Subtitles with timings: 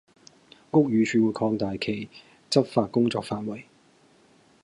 [0.71, 2.09] 屋宇署會擴大其
[2.49, 3.65] 執法工作範圍